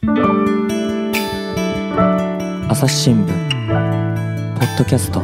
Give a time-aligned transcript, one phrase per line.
[0.00, 0.14] 朝
[2.86, 5.20] 日新聞ポッドキャスト。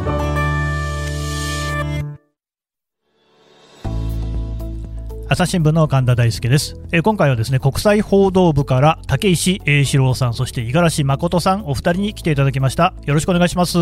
[5.29, 12.93] 朝日新聞の神田大輔です、えー今回はですね国際報道部から竹石英四郎さんそして五十嵐誠さんお二人に来ていただきました。
[13.05, 13.77] よろしくお願いします。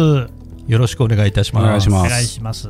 [0.67, 1.63] よろしくお願いいたします。
[1.63, 2.07] お願いします。
[2.07, 2.69] お願いします。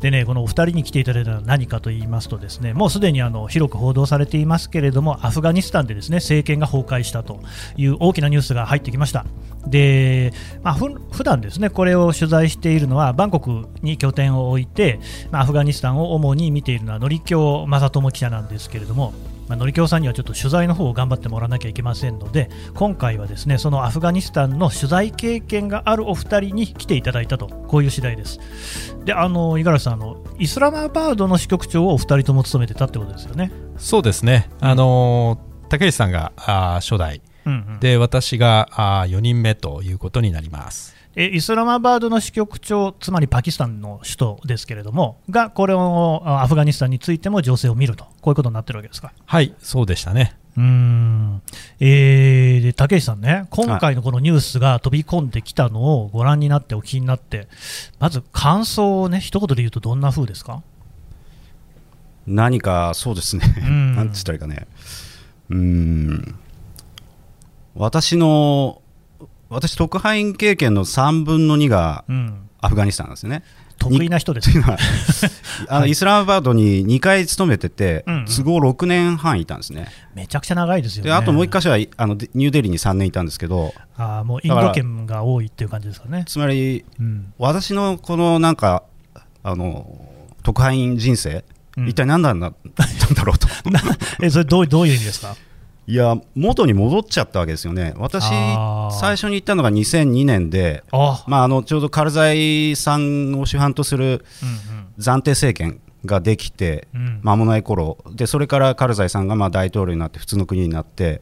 [0.00, 7.40] でねこのお二人に来ていただいたのは何かと言いますとですねもうすでにあの広く報道されていますけれどもアフガニスタンでですね政権が崩壊したと
[7.76, 9.26] いう大きなニュースが入ってきました。
[9.66, 15.00] で、まあ、ふ普段ですねこれを取材しているのはバンコクに拠点を置いて、
[15.30, 19.12] まあ、アフガニスタンを主に見ているのはのりきょう正智記者なんですけれども
[19.48, 28.40] まあ、のりきょうさんにはちょっと取材の方を頑張ってもらわなきゃいけませんので今回はですねそのアフガニスタンの取材経験があるお二人に来ていただいたとこういう次第です。
[29.04, 33.52] であの五十嵐さんあのイスラマバードの支局長をお二人とも務めてたってことですよね。
[33.76, 34.50] そうですね。
[34.60, 37.20] あのー竹内さんがあー初代。
[37.44, 37.80] うんうん。
[37.80, 40.95] で私があ4人目ということになります。
[41.18, 48.04] えイスラマバードの支局長つまりパキスタンの首都ですけれどもがこれをあアフガニスタンについても情勢を見ると。
[48.04, 49.12] こういうことになってるわけですか？
[49.24, 50.36] はい、そうでしたね。
[50.56, 51.42] うーん。
[51.80, 57.48] えーで竹内さんね、今回のこのニュースが飛び込んできたのをご覧になって、お聞きになって、
[57.98, 60.62] まず感想をね、一言で言うと、どんな風ですか？
[62.26, 63.94] 何かそうですね、ん。
[63.94, 64.66] なんて言ったらいいかね、
[65.50, 66.38] うーん、
[67.74, 68.82] 私の、
[69.48, 73.42] 私、特派員経験の3分の2がうん、アフガニスタンなんですよね。
[73.78, 74.64] 得意な人ですね。
[75.68, 79.86] あのイスラマバードに2回勤めてて、うんうん都合6年半いたんですね。
[80.14, 81.10] めちゃくちゃ長いですよね。
[81.10, 86.24] であともう1箇所はあのでニューデリーに3年いたんですけど、あーもうインド圏が多いっていう感じですかね。
[86.26, 88.82] つまりうん私のこのなんか、
[89.42, 89.86] あの
[90.42, 91.44] 特派員人生、
[91.76, 93.46] うん一体何なんだったんだろうと。
[94.24, 95.36] えそれどう、どういう意味ですか？
[95.88, 97.94] いや、元に戻っちゃったわけですよね。
[97.96, 104.46] 私最初に行ったのが2002年で、あ、まあ、あのちょうどカルザイさんを主犯とするう
[105.00, 106.88] ん暫定政権ができて
[107.22, 107.98] 間もない頃。
[108.12, 111.20] でそれからカルザイさんがまあ大統領になって普通の国になって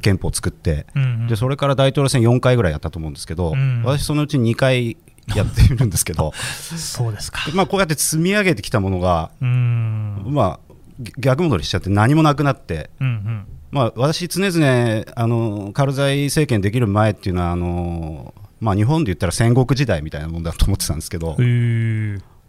[0.00, 1.26] 憲法を作ってうんうん。
[1.26, 4.96] でそれから大統領選4回ぐらいやったと思うんですけど、うん私、そのうち2回
[5.34, 6.32] やっているんですけど
[6.76, 7.40] そうですか。
[7.54, 10.74] まあこうやって積み上げてきたものが、うーん、まあ、
[11.18, 12.88] 逆戻りしちゃって何もなくなって。
[13.00, 21.36] うんうんまあ、私、常々あのカルザイ政権できる前っていうのはあの、まあ、日本で言ったら戦国時代みたいなもんだと思ってたんですけど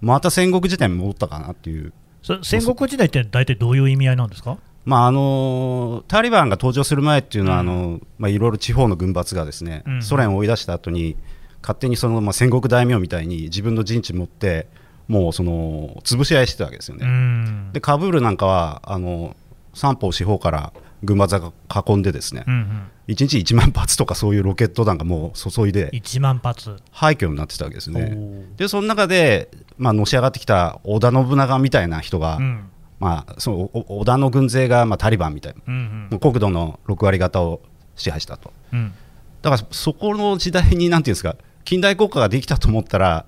[0.01, 4.57] また戦国時代に戻ったかなっていう、そ戦国時代って大体どういう意味合いなんですか？
[4.85, 7.69] まあ、あのタリバンが登場する前っていうのは、うん。
[7.69, 10.01] あのまあ、いろいろ地方の軍閥がですね、うん。
[10.01, 11.17] ソ連を追い出した後に
[11.61, 14.67] 勝手にその、まあ、戦国大名みたいに自分の陣地持って
[15.07, 17.05] もうその潰し合いしてたわけですようね。
[17.05, 17.73] ん。
[17.73, 19.35] でカブールなんかはあの
[19.73, 20.73] 三方四方から
[21.03, 21.51] 軍閥が
[21.87, 26.77] 囲んでですね、うんうん1日1万発とかそういうロケット弾がもう注いで1万発。
[26.91, 28.45] 廃墟になってたわけですね。
[28.55, 29.49] でその中で、
[29.79, 37.61] まあ、のし上がってきた織田信長みたいな人が、うんまあ、そのお織田の軍勢が、まあ、タリバンみたいな、うんもう国土の6割方を
[37.95, 38.53] 支配したと。
[38.71, 38.93] うんうん
[39.41, 43.25] だからそこの時代になんていうんですか近代国家ができたと思ったら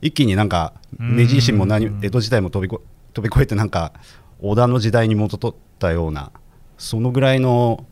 [0.00, 3.92] 一気になんかうん明治維新も何江戸時代も飛びこ飛び越えてなんか
[4.40, 6.32] 織田の時代に戻ったような
[6.82, 7.86] そのぐらいの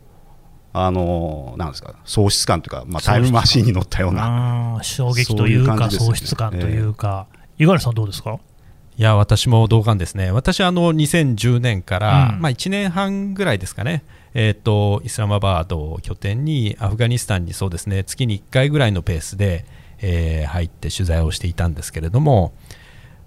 [0.73, 8.39] あのなんですか喪失感というか、まあ、タイムマシーンに乗ったような衝撃というか喪失感というか、五十嵐さんどうですか？
[8.97, 12.41] いや私も同感ですね、私はあの2010年から、うん。
[12.41, 14.03] まあ、1年半ぐらいですかね、
[14.33, 18.03] えー、とイスラマバードを拠点にアフガニスタンにそうですね。
[18.03, 19.65] 月に1回ぐらいのペースで、
[19.99, 22.53] えー入って取材をしていたんですけれども、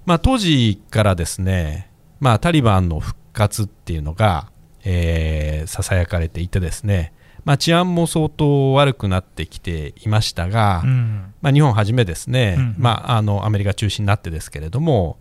[0.06, 4.50] まあ、当時からですね、まあ、タリバンの復活っていうのが
[5.66, 7.12] ささやかれていてですね、
[7.44, 11.34] まあ、治安も相当悪くなってきていましたが、うん。
[11.42, 12.74] まあ、日本はじめですね、うん。
[12.78, 15.18] まあ、あのアメリカ中心になってですけれども、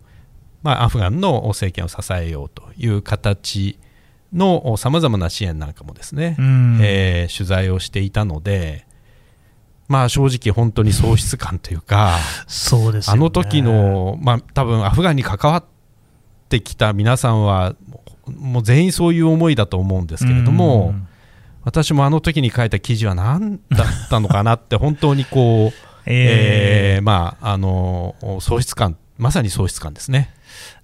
[0.62, 3.78] まあ、アフガンの政権を支えようという形
[4.32, 6.78] のさまざまな支援なんかもですね、うん。
[6.82, 8.86] えー取材をしていたので、
[9.88, 12.16] まあ、正直本当に喪失感というか、
[12.48, 13.20] そうですよね。
[13.20, 15.64] あの時の、まあ、多分アフガンに関わっ
[16.48, 17.76] てきた皆さんは
[18.26, 21.08] もう全員そういう思いだと思うんですけれども、うん
[21.64, 30.30] 私もあの時に書いた記事は何だったのかなって本当にこう、え えーまあ、あの喪失感まさに喪失感ですね。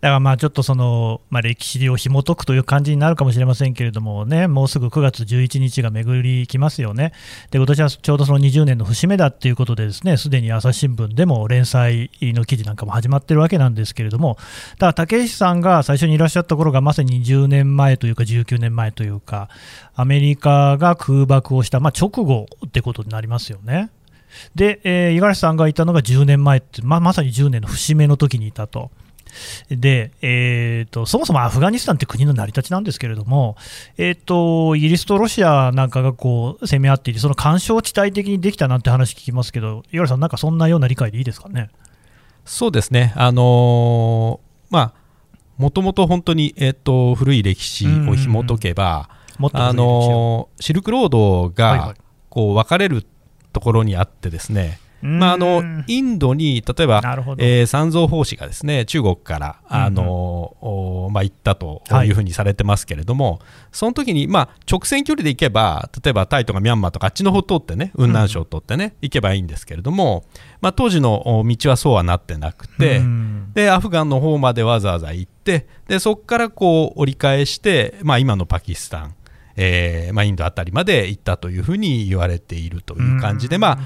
[0.01, 7.13] だからまあちょっとその、まあ、歴史を紐解くという感じになるかもしれませんけれどもね、もうすぐ9月11日が巡りきますよね、
[7.51, 14.37] で今年はちょうどその20年の節目だっていうことで、ですねすでに朝日新聞でも連載の記事なんかも始まってるわけなんですけれども、
[14.79, 19.49] ただ竹石さんが最初にいらっしゃった頃がまさに20年前というか、19年前というか、
[19.95, 23.91] アメリカが空爆をした、まあ、直後ってことになりますよね。
[24.55, 28.91] で、えー、五十嵐さんがいたのが10年前って、ま、まさに10年の節目の時にいたと。
[29.71, 33.57] で、えーと、そもそもアフガニスタンって国の成り立ちなんですけれども、
[33.99, 41.71] えーと、イギリスとロシアなんかがこう攻め合っていて、その干渉地帯的にできたなんて話聞きますけど、五十嵐さん、なんかそんなような理解でいいですかね？
[42.45, 44.93] そうですね、あのー、まあ、
[45.59, 49.11] もともと本当に、えーと、古い歴史を紐解けば、
[49.53, 51.95] あのー、シルクロードが
[52.31, 53.05] こう分かれる
[53.53, 57.01] ところにあってですね、まあ、あのインドに例えば、
[57.39, 62.11] えー、三蔵法師がですね中国からあの、まあ、行ったとい。
[62.11, 63.41] うふうにされてますけれども、はい、
[63.73, 70.25] その時にまあ直線距離で行けば例えばタイとかミャンマーとかあっちの方通ってね雲南省を通ってね、行けばいいんですけれども、
[70.61, 73.01] まあ、当時の道はそうはなってなくて、
[73.55, 79.15] でアフガンの方までわざわざ行ってでそこからこう折り返して、まあ、今のパキスタン
[79.63, 83.79] えーまあ、インドあたりまで行ったというふうに言われているという感じで、まあ、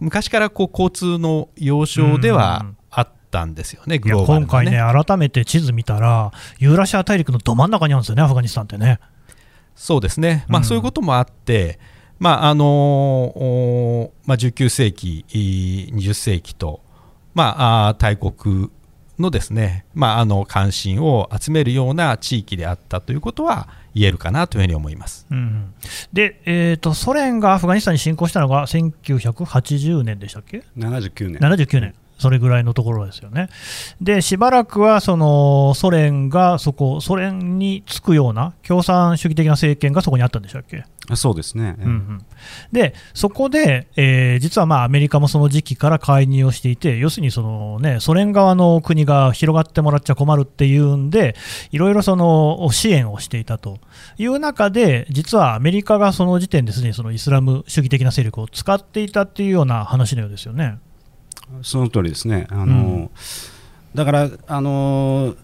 [0.00, 4.12] 昔からこう交通の要衝ではあったんですよね、ね。
[4.12, 9.00] 今回ね、改めて地図見たら、ユーラシア大陸のど真ん中にあるんですよね、アフガニスタンってね。
[9.74, 11.78] そうですね、まあ、そういうこともあって、
[12.18, 16.80] まああのまあ、19世紀、20世紀と、
[17.34, 18.70] まあ、大国
[19.18, 25.72] のですね、まあ、あの関心を集めるような地域であったということは言えるかなというふうに思います、うん、
[26.12, 33.50] で、えーと、ソ連がアフガニスタンに侵攻したのが1980年でしたっけ？79年 ,79 年それぐらいのところですよね。
[34.00, 40.84] で、しばらくはそのソ連がそこ、ソ連につくような共産主義的な政権がそこにあったんでしたっけ？
[41.14, 42.24] そうですね、うんうん、
[42.72, 51.36] でそこで、えー、実はまあアメリカもその時期から介入をしていて、要するにその、ね、ソ連側の国が広がってもらっちゃ困るっていうんで、
[51.72, 53.78] いろいろその支援をしていたと。
[54.16, 60.78] いう中で、実はアメリカがその時点ですでにそのイスラム主義的な勢力を使っていたっていうような話のようですよね。
[61.62, 62.46] その通りですね。
[62.50, 63.10] あの、うん、
[63.94, 65.34] だからあの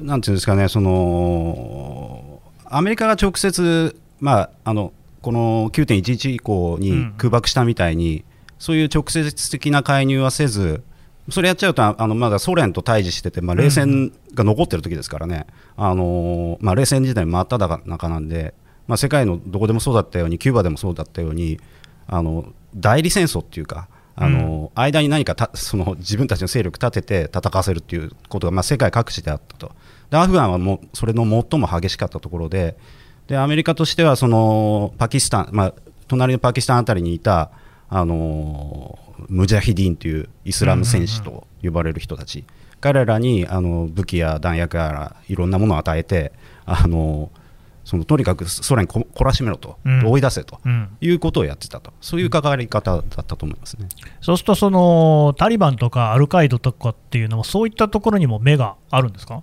[0.00, 8.24] なんていうんですかね、そのアメリカが直接まああのこの9.11以降に空爆したみたいに、うん、
[8.58, 10.82] そういう直接的な介入はせず。
[11.30, 15.46] それやっちゃうとあのまだソ連と対峙してて、まあ、冷戦が残ってる時ですからね、
[15.76, 18.54] うん、あのまあ、冷戦時代真っ只中なんで、
[18.86, 21.60] まあ、世界のどこでもそうだったようにキューバでもそうだったように
[22.06, 23.88] あの代理戦争っていうか
[24.20, 29.72] あの、うん、間に何かたその自分たちの勢力立てて戦わせるということが、まあ、世界各地であったと。
[30.10, 32.76] でアフガンはもうそれの最も激しかったところで
[33.28, 35.74] でアメリカとしてはそのパキスタン、まあ、
[36.08, 37.50] 隣のパキスタンあたりにいた
[37.88, 38.98] あの
[39.28, 42.44] ムジャヒディンというイスラム戦士と呼ばれる人たち、
[42.80, 46.32] 彼らにあの武器や弾薬やらいろんなものを与えて
[46.64, 47.30] あの
[47.88, 53.88] そのとにかくソ連こ懲らしめろと、うん、追い出せと、うん、いうことをやってたと、そういう関わり方だったと思いますね。
[54.20, 59.42] そうするとその、タリバンとかアルカイドとかっていうのも、そういったところにも目があるんですか？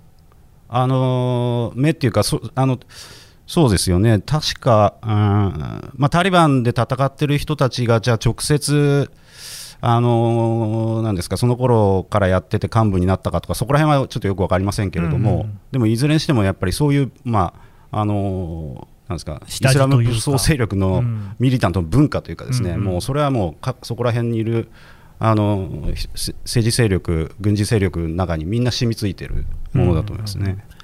[0.68, 2.78] あの目っていうかそあの、
[3.48, 9.10] そうですよね、確か、うんまあ、タリバンで戦ってる人たちが、じゃあ直接、
[9.80, 17.65] あのなんですかその頃からやってて幹部になったかとか、そこら辺はちょっとよく分かりませんけれども、うんうん、でもいずれにしてもやっぱりそういう、まあ、
[17.98, 21.02] あのなんですかイスラム武装勢力の
[21.38, 24.68] ミリタントの文化というかですね、うん、もうそれはもうかそこら辺にいる
[25.18, 30.44] あの政治勢力、軍事勢力の中にみんな染みついているものだと思いますね。
[30.44, 30.75] うんうん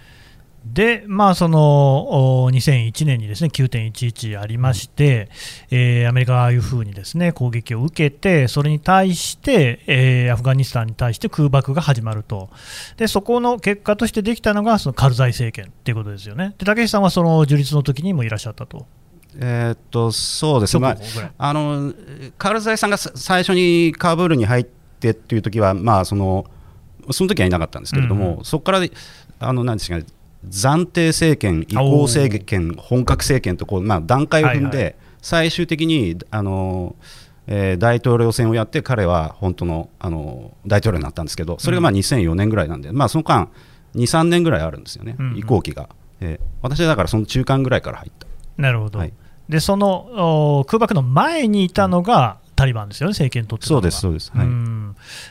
[0.64, 5.28] で、まあ、その2001年にですね9.11ありまして、
[5.70, 12.50] うん、えー、アメリカがああいうふうにですね攻撃を受けて、それに対して、えー、アフガニスタンに対して空爆が始まると、
[12.96, 18.86] でそこの結果としてできたのがそのカルザイ政権ということですよね、で武井さんはその樹立の時にもいらっしゃったと。
[19.38, 20.96] えー、っとそうですね、まあ、
[21.38, 21.94] あの
[22.36, 26.44] カルザイさんが最初にカブールに入ってっていう時は、まあその
[27.10, 28.80] その時はいなかったんですけれども、うん、そこから
[29.40, 30.04] あのなんですかね
[30.48, 36.96] 暫定政権、移行政権、本格政権とこう、まあ、段階を踏んで、最終的にあの、
[37.46, 43.48] えー、大統領選をやって、彼は本当のあの大統領になったんですけど、それがまあ2004年ぐらいなんで、うん、まあ、その間、
[43.94, 45.88] 2、3年ぐらいあるんですよね、移行期が。
[46.20, 48.26] えー、私はだからその中間ぐらいから入った。
[48.56, 49.12] なるほど、はい、
[49.48, 54.46] でその空爆の前にいたのが、タリバンですよね、政権取ってそうです、そうです、はい、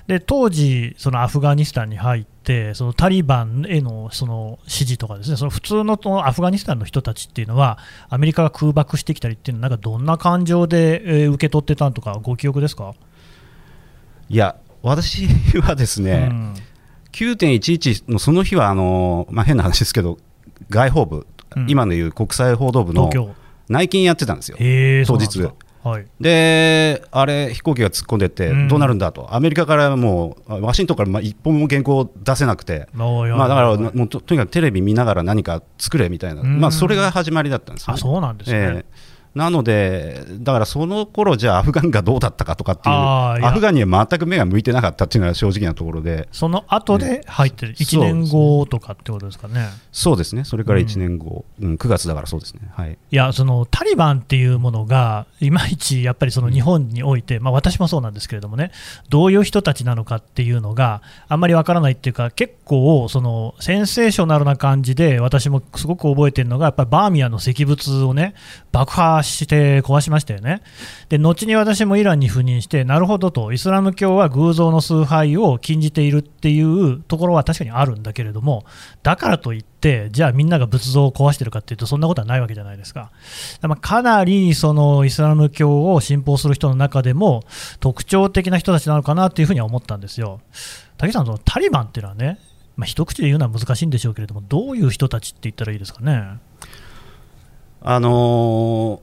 [0.05, 7.77] で当時、そのアフガニスタンに入って、そのタリバンへのその支持とか、ですねその普通のそのアフガニスタンの人たちっていうのは、
[8.09, 12.93] アメリカが空爆してきたりっていうのは、なんかどんな感情で、えー受け取ってたんとか、ご記憶ですか、
[14.27, 15.25] いや私
[15.61, 16.53] はですね、うん。
[17.13, 20.17] 9.11のその日はあの、まあ、変な話ですけど
[20.69, 21.69] 外報部、うん。
[21.69, 23.09] 今のいう国際報道部の
[23.69, 24.57] 内勤やってたんですよ、
[25.07, 25.39] 当日
[25.83, 28.67] はい、であれ飛行機が突っ込んでってうん。
[28.67, 36.59] どうなるんだと、アメリカからもうワシントンからまあ一本も原稿出せなくて、まあ、だからはいもうととにかくテレビ見ながら何か作れみたいな、うん。
[36.59, 38.57] まあ、それが始まりだったんですよあね、そうなんですね。
[38.57, 49.69] ええなので、だからその頃じゃあ、アフガンがどうだったかとかっていう、アフガンには全く目が向いてなかったっていうのが正直なところで、その後で入ってる、ん1年後とかってことですかね。
[49.91, 58.71] そうですね、それから1年後、うん9月だからそうですね、はい、いやそのタリバンっていうものが、いまいちやっぱりその日本において、まあ、私もそうなんですけれどもね、
[59.09, 68.33] どういう人たちなのかっていうのがあんまりわからないっていうか、結構、そのセンセーショナルな感じで、私もすごく覚えてるのが、やっぱりバーミヤンの石仏をね、
[68.71, 70.61] 爆破して壊しましたよね。
[71.09, 78.65] で後に私もイランに赴任して、なるほどと、イスラム教は偶像の崇拝を禁じているっていうところは確かにあるんだけれども、
[79.03, 83.11] だからといって、じゃあみんなが仏像を壊してるかっていうと、そんなことはないわけじゃないですか。
[83.61, 87.43] まかなりそのイスラム教を信奉する人の中でも、
[87.79, 90.39] 特徴的な人たちなのかなっていうふうには思ったんですよ。
[90.97, 92.39] 竹さん、そのタリバンっていうのはね、
[92.77, 96.39] まあ、一口で言うのは難しいんでしょうけれども、どういう人たちって言ったらいいですかね？
[97.83, 99.01] あの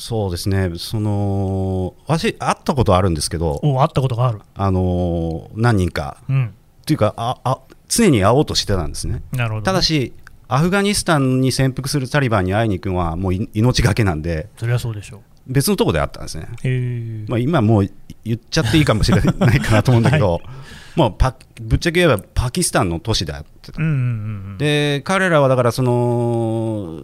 [0.00, 4.40] そうですね、その私、会ったことあるんですけど、お会ったことがある。
[4.54, 6.54] あのー何人か、うん、
[6.86, 9.22] というかああ、常に会おうとしてたんですね。
[9.32, 10.14] なるほど、ただ、し、
[10.48, 15.20] アフガニスタンに潜伏するタリバンに会いに行くのはもうい命がけなんで、それはそうでしょう。
[15.46, 17.26] 別のところで会ったんですね。
[17.28, 17.90] まあ、今もう
[18.24, 20.40] 言っちゃっていいかもしれないかなと思うんだけど、
[20.96, 23.82] もうパぶっちゃけ言えばパキスタンの都市で会ってた。
[23.82, 27.00] うんうんうん、で彼らはだからその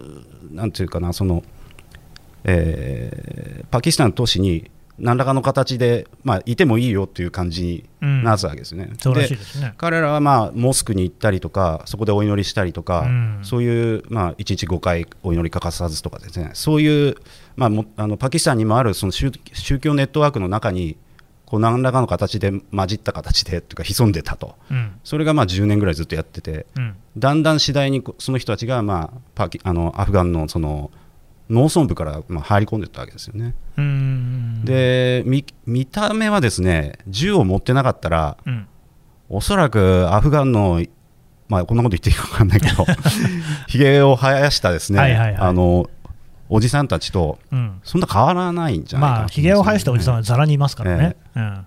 [0.50, 1.44] なんていうかなその、
[2.46, 3.36] えー
[3.70, 8.90] パキスタンの都市に何らかの形で、まあ、いてもいいよっていう感じになったわけですね。
[8.98, 9.74] そうらしいでね。
[9.76, 13.38] 彼らはまあモスクに行ったりとかそこでお祈りしたりとか、うん。
[13.42, 16.50] そういう、まあ、1日5回お祈り欠かさずとかですね。
[16.54, 17.16] そういう、
[17.56, 20.96] まあ、もあのパキスタンにもあるその宗宗教ネットワークの中に
[21.44, 24.54] こう何らかの形で混じった形でというか潜んでたと。
[24.70, 24.98] うん。
[25.04, 26.94] それがまあ10年ぐらいずっとやっててうん。
[27.18, 30.90] だんだん次第にこその人たちが、まあ、パキあのアフガンのその
[31.48, 33.54] 農村部からまあ入り込んでたわけですよね。
[33.76, 33.84] うん。
[33.84, 38.66] うんで見見た目はですね銃を持ってなかったらうん。
[39.28, 40.80] おそらくアフガンの、
[41.48, 42.86] まあ、こんなこと言っていいか分かんないけど
[43.66, 45.36] ひげを生やしたですね、はいはいはい。
[45.36, 45.90] あの
[46.48, 47.80] おじさんたちとうん。
[47.82, 51.16] そんな変わらないんじゃないかなまあ、ひげを生やしたおじさんはざらにいますからね。
[51.34, 51.40] え。
[51.40, 51.66] うん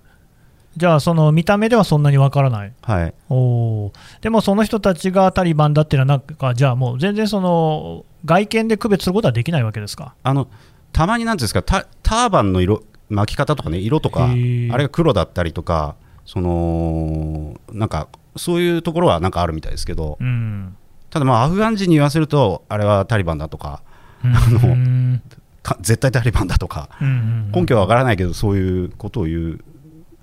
[0.79, 2.71] じゃあ、その見た目ではそんなにわからない。
[2.81, 10.13] はい、おーでもその人たちがタリバンだっていうのは、なんか、じゃあもう全然その外見で区別することはできないわけですか？
[10.23, 10.47] あの
[10.93, 15.95] たまになんていうんですかタターバンの色巻き方とかね色とかあれが黒だったりとか
[16.25, 20.75] そのなんかそういうところはなんかあるみたいですけどうん。
[21.09, 23.81] ただまあアフガン人に言わせるとあれはタリバンだとか
[24.23, 25.21] うんのうん
[25.63, 29.59] か絶対タリバンだとかうん根拠はわからないけどそういうことを言う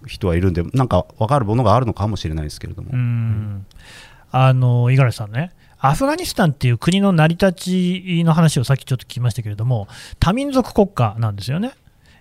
[0.07, 3.67] 人はいるんでなんか分かるものがあるのかもしれないですけれども、うん。
[4.31, 11.73] あの五十嵐さんね、アフガニスタンっていう国の成り立ちの話をさっきちょっと聞きましたけれども、多民族国家なんですよね。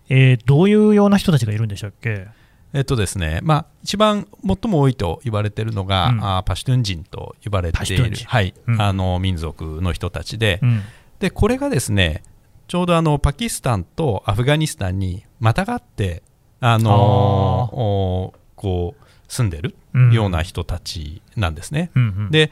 [0.10, 2.28] えーどういうような人たちがいるんでしたっけ？
[2.74, 3.40] えっとですね。
[3.42, 6.24] まあ、一番最も多いと言われているのが、うん。
[6.24, 8.12] あーパシュトゥン人と呼ばれている。
[8.26, 8.54] はい。
[8.68, 8.82] うん。
[8.82, 10.82] あの民族の人たちで,、うん。
[11.20, 12.24] でこれがですね
[12.68, 16.24] ちょうどあのパキスタンとアフガニスタンにまたがって、
[16.60, 20.12] あのーおこう住んでるうん。
[20.14, 21.92] ような人たちなんですね。
[21.96, 22.32] うんうん。
[22.32, 22.52] で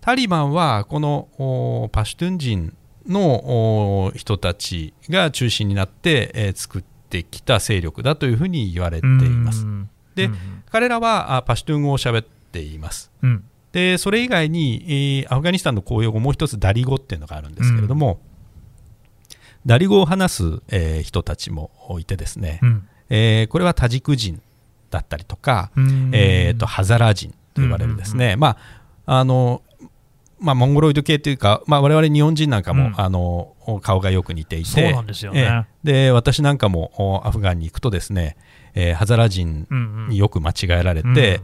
[0.00, 2.76] タリバンはこのおパシュトゥン人
[3.06, 9.62] のお人たちが中心になって、えー作ってきた勢力だというふうに言われています。
[9.64, 10.36] うんでうん
[10.70, 13.10] 彼らはあパシュトゥン語を喋っています。
[13.22, 13.44] うん。
[13.72, 18.20] でそれ以外に、えーアフガニスタンの公用語もう一つダリ語っていうのがあるんですけれども、
[19.66, 24.40] ダリ語を話す、えー人たちもいてですね、うんえーこれはタジク人
[24.90, 26.10] だったりとか、うん。
[26.12, 28.56] えー、とハザラ人と呼ばれるですね、ま
[29.06, 29.62] ああの
[30.40, 33.00] まあ、モンゴロイド系というか、まあ、我々日本人なんかも、うん。
[33.00, 35.40] あの顔がよく似ていてそうなんですよね。
[35.42, 38.36] えーで私なんかもおアフガンに行くとですね、
[38.74, 41.42] えーハザラ人うんうんによく間違えられて、うんよく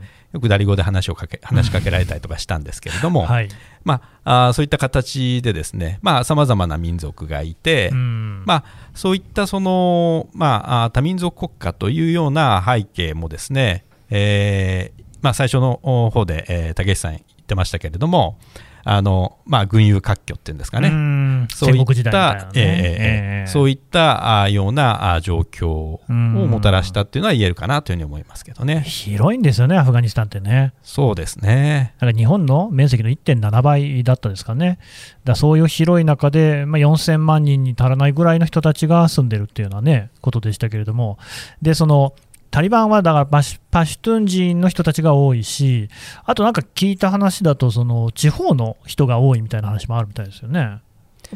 [0.48, 3.48] ダリ語で話をかけ話しかけられたりとかしたんですけれども、はい。
[3.84, 8.42] まあ、あーそういった形でですねさまざ、まな民族がいて、うん。
[8.46, 8.64] まあ、
[8.94, 15.80] そういったその、まあ、多民族国家というような背景もですね、えーまあ、最初の
[16.12, 18.38] 方で、えー、竹内さん言ってましたけれども、
[18.86, 28.82] あのまあ、群雄割拠っていうんですかね、そういった、えー、そういったあようなあ状況をもたらしたっていうのは言えるかなというふうに思いますけどね。
[28.82, 30.74] 広いんですよね、アフガニスタンってね。
[30.82, 31.94] そうですね。
[31.96, 34.78] だから日本の面積の1.7倍だったですかね、
[35.24, 41.18] だそういう広い中で、まあ、4000万人に足らないぐらいの人たちが住んでるっていうのはね、ことでしたけれども、
[41.62, 42.14] でその
[42.54, 45.88] タリバンはだからパシパシュトゥン人の人たちが多いし、
[46.24, 50.78] あとなんか聞いた話だと、その地方の人が多いみたいな話もあるみたいですよね。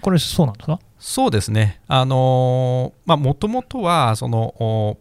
[0.01, 0.79] これ、そうなんですか？
[1.01, 2.93] そうですね、も
[3.37, 4.97] ともとはその、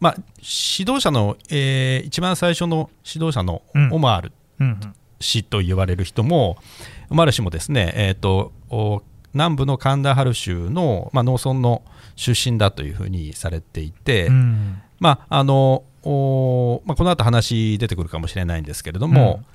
[0.00, 3.62] まあ、指導者の、えー、一番最初の指導者の
[3.92, 4.32] オマール
[5.20, 6.58] 氏と言われる人も、
[7.10, 8.52] オマール氏もですね、えーと、
[9.34, 11.82] 南部のカンダハル州の、まあ、農村の
[12.16, 19.46] 出身だというふうにされていて、うんまああのおまあ、この後話出てくるかもしれないんですけれども、うん、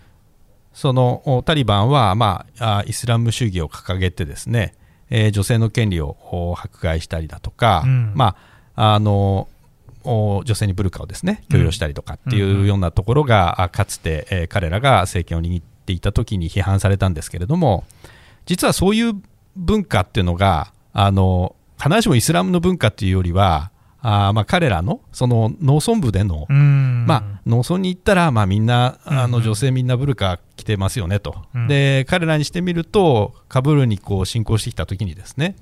[0.73, 4.75] そのタリバンは、まあ、イスラム主義を掲げてですね、
[5.09, 8.35] えー、女性の権利を迫害したりだとか、うん、ま
[8.75, 9.47] あ、あの
[10.03, 17.85] 女性にブルカをですね許容したりとかっていうようなところが、かつて、えー、彼らが政権を握っていた時に批判されたんですけれども
[18.45, 19.13] 実はそういう
[19.55, 23.71] 文化っていうのがあの必ずしもイスラムの文化っていうよりは
[24.07, 35.55] あまあ彼らのその農村部での、まあ、農村に行ったら、まあ、みんなあの女性みんなブルカ着てますよねと、うん、で彼らにしてみるとカブールにこう侵攻してきた時にですね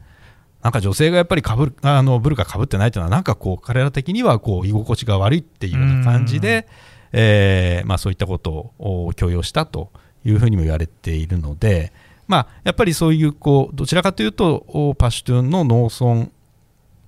[0.62, 6.68] なんか女性がやっぱりかぶるあのブルカかぶってないというのはなんかこう彼ら的にはこう居心地が悪いっていうような感じで、
[7.14, 9.90] えーまあ、そういったことを強要したと
[10.26, 11.94] いうふうにも言われているので、
[12.28, 16.30] まあ、やっぱりそういうこうどちらかというとパシュトゥンの農村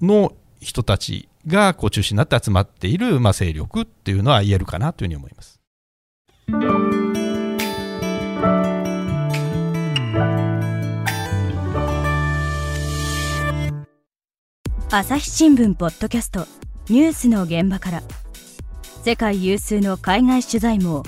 [0.01, 0.33] の
[0.65, 5.61] 人たちがこう中心になって集まっている、まあ、勢力っていうのは言えるかなというふうに思います。
[14.89, 16.47] 朝日新聞ポッドキャスト
[16.89, 18.01] ニュースの現場から。
[19.03, 21.03] 世界有数の海外取材網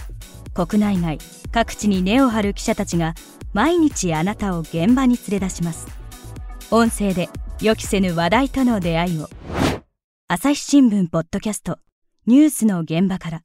[0.54, 1.18] 国内外
[1.52, 3.16] 各地に根を張る記者たちが
[3.54, 5.88] 毎日あなたを現場に連れ出します。
[6.70, 7.28] 音声で
[7.60, 9.30] 予期せぬ話題との出会いを。
[10.30, 11.80] 朝日新聞ポッドキャスト。
[12.26, 13.42] ニュースの現場から。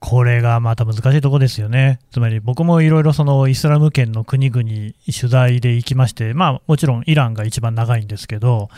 [0.00, 1.98] これがまた難しいとこですよね。
[2.12, 8.68] つまり僕もいろいろそのイスラム圏の国々取材で行きまして、まあもちろんイランが一番長いんですけど、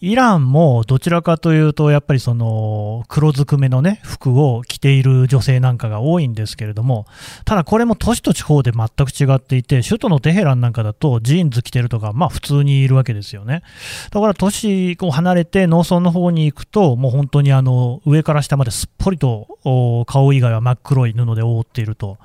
[0.00, 7.06] イランもどちらかというとやっぱりその黒ずくめのね、服を着ている女性なんかが多いんですけれども、
[7.46, 13.62] ただこれも都市と地方で全く違っていて、首都のテヘランなんかだとジーンズ着てるとか、まあ普通にいるわけですよね。
[14.10, 22.18] だから都市を離れて農村の方に行くと、もう本当にあの上から下まですっぽりと顔以外は真っ黒い布で覆っていると。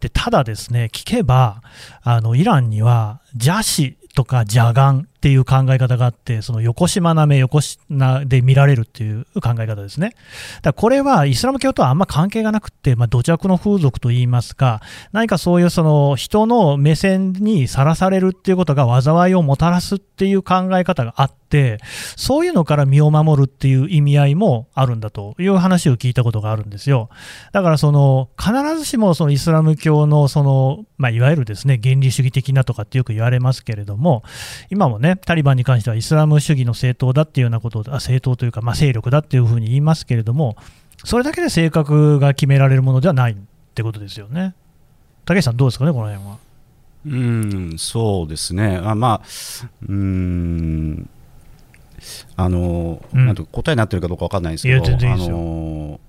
[0.00, 1.62] で、ただですね、聞けば、
[2.02, 10.12] あの、イランには邪視とか邪眼っていう考え方があって、その横島な目、横島で見られるっていう考え方ですね。
[10.60, 14.82] だこれはイスラム教とはあんま関係がなくて、まあ、土着の風俗といいますか、
[15.12, 21.78] 何かそういうその人の目線にさらされるっていうことが災いをもたらすっていう考え方があって、
[22.16, 27.08] そういうのから身を守るっていう意味合いもあるんだという話を聞いたことがあるんですよ。
[27.52, 34.24] だからその必ずしもそのイスラム教のその、まあ、いわゆるですね原理主義的なとかってよく言われますけれども、
[34.68, 40.56] 今もねタリバンに関してはイスラム主義の政党だっていうようなことあ政党というか、まあ、勢力だっていうふうに言いますけれども、
[41.04, 43.36] それだけで性格が決められるものではないっ
[43.74, 44.54] てことですよね。
[45.24, 46.38] 竹内さん、どうですかね、この辺は。
[47.06, 49.26] うんそうですね、あまあ、
[49.86, 51.10] うん
[52.36, 56.00] あの、うん、なんと答えになってるかどうか分かんないんですけど、あの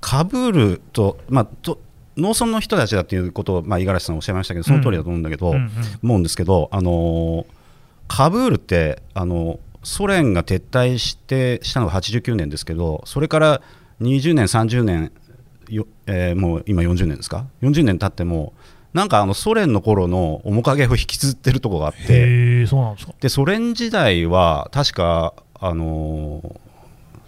[0.00, 1.80] カブールと、まあ、と
[2.16, 5.70] 農村の人たちだっていうことを、まあ、五十嵐さんおっしゃいましたけど、その通りだと思うんだけど、うんうんうん、
[6.02, 7.46] 思うんですけど、あの
[8.08, 13.62] カブールってあのソ連が撤退してしたのが89年ですけどそれから
[14.00, 15.12] 20年30年
[15.68, 18.52] よ、えー、もう今40年ですか？40年経っても
[18.92, 23.14] なんかあのソ連の頃の面影を引きずってるところがあってそうなんですか。
[23.20, 26.60] でソ連時代は確かあの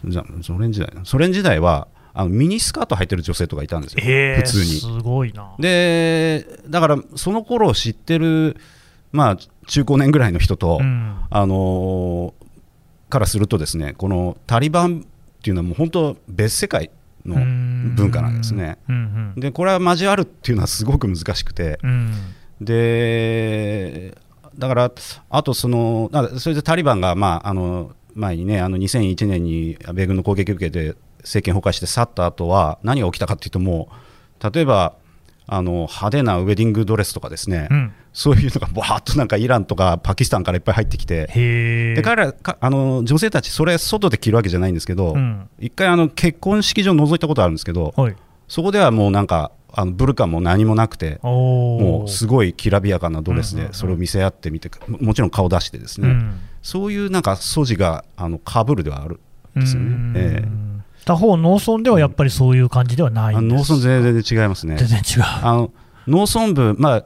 [0.05, 4.65] じゃソ連時代ソ連時代はあのミニスカート履いてる女性とかいたんですよ、普通に。
[4.81, 5.55] すごいな。
[5.59, 8.57] でだからその頃を知ってる
[9.13, 12.35] まあ、中高年ぐらいの人と、うん、あの
[13.09, 16.91] からするとですねこのタリバンっていうのはもう本当別世界
[17.25, 17.37] の
[17.95, 18.79] 文化なんですね。
[18.89, 22.13] うんうん、でこれは交わるっていうのはすごく難しくて、うん、
[22.61, 24.17] で
[24.57, 24.93] だから
[25.31, 33.89] あとそのそれでタリバンが、まあ、あの前にねあの2001年に米軍の攻撃を受けて政権崩壊して去った後は何が起きたかというとも
[34.41, 34.95] う例えば
[35.49, 37.93] あの派手なウェディングドレスとかですね、うん。
[38.13, 41.27] そういうのがばーっとなんかイランとかパキスタンからいっぱい入ってきて。
[41.95, 45.49] で彼らかあの女性たちそれ外で着るわけじゃないんですけど、うん。
[45.61, 48.17] 一回あの結婚式場覗いたことあるんですけどはい。
[48.49, 56.41] そこではもうなんかあのブルカも何もなくてもうすごいきらびやかなドレスでそれを見せ合ってみてももちろん顔出してですね、うん。
[56.63, 59.21] そういうなんか素地があのかぶるではある
[59.55, 60.13] ですよね。
[60.17, 60.45] え
[61.07, 63.73] 他方、農村ではやっぱりそういう感じではない農んです。
[63.73, 64.77] 村全然違いますね。
[64.77, 65.23] 全然違う。
[65.23, 65.73] あの
[66.09, 67.05] 農村部、まあ、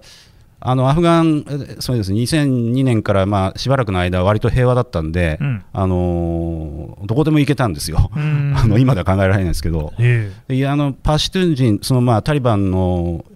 [0.61, 5.65] あのアフガン、えそうです2002年からまあしばらくの間、割と平和だったんで、うん。
[5.75, 8.55] あのーどこでも行けたんですよ、うん。
[8.57, 13.27] あの今では考えられないんですけど、えいやあのパシュトゥン人、そのまあタリバンの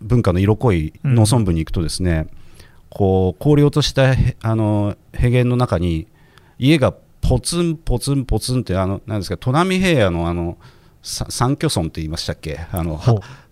[0.00, 2.28] 文化の色濃い農村部に行くと、ですね、
[2.90, 6.06] こう荒涼としたへあの平原の中に、
[6.60, 10.58] 家がポツンポツンポツンって、あのなんですか、砺波平野のあの
[11.02, 13.00] さ三居村って言いましたっけ、あの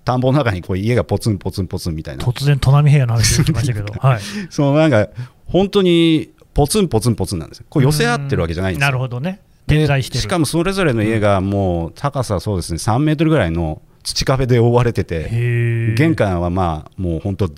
[0.05, 5.09] 田んぼの中にこう家がポツンポツンポツンみたいな、突然、砺波平野の話出てきましたけど、 はい、そのなんか
[5.47, 8.87] 本当にポツンポツンポツンなんですよ、こう寄せ合ってるわけじゃないんですよ。
[8.87, 10.21] なるほどね、で点在してる。
[10.21, 17.51] しかもそれぞれの家がもう高さそうですね3メートルぐらいの土壁で覆われてて、玄関はまあもう本当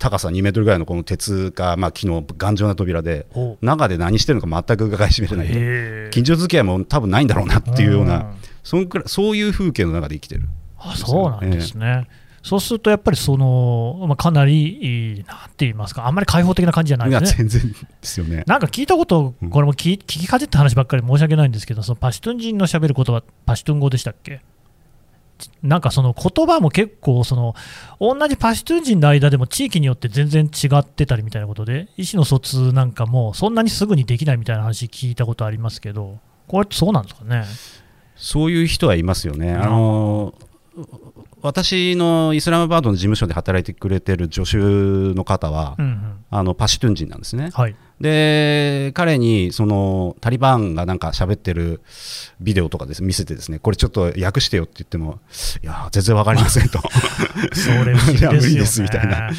[0.00, 3.26] 高さ2メートルぐらいのこの鉄かまあ木の頑丈な扉で
[3.60, 6.10] 中で何してるのか全く伺い知れない。
[6.10, 8.08] 近所付き合いも多分ないんだろうなっていうよううん。
[8.08, 8.32] な
[8.64, 10.48] そんくらいそういう風景の中で生きてる。
[10.78, 12.08] あそうなんですね。
[12.42, 17.48] そうするとやっぱりその、まあ、かなり、なんて言いますか、あんまり開放的な感じじゃないですね。
[17.48, 18.44] 全然ですよね。
[18.46, 24.40] なんか聞いたこと、これも聞聞きかじった話ばっかり申し訳ないんですけど、そのパシュトゥン人の喋る言葉、パシュトゥン語でしたっけ？
[25.62, 27.54] なんかその言葉も結構その、
[28.00, 37.44] 同じパシュトゥン人の間でも地域によって全然違ってたりみたいなことで、意思の疎通なんかもそんなにすぐにできないみたいな話聞いたことありますけど、これってそうなんですかね？
[38.16, 39.54] そういう人はいますよね。
[39.54, 40.34] あの
[41.42, 47.50] 私のイスラマバードの事務所で働いてくれてる助手の方は、うんうんあのパシュトゥン人なんですね。
[47.52, 51.82] はい、で彼にそのタリバンがなんか喋ってる
[52.40, 55.18] ビデオとかです見せてですねこれちょっと訳してよって言っても
[55.62, 56.80] いや全然わかりませんと。
[57.52, 59.30] それ不思議いや無ですよ 理ですみたいな